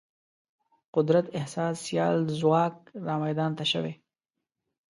قدرت 0.95 1.25
احساس 1.37 1.75
سیال 1.85 2.17
ځواک 2.39 2.75
رامیدان 3.07 3.51
ته 3.57 3.65
شوی. 3.71 3.93